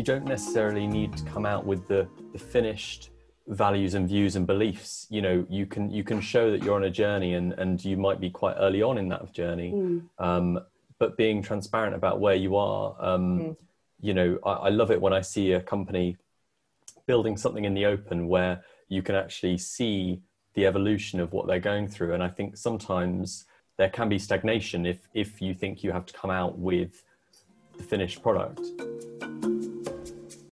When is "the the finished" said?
1.86-3.10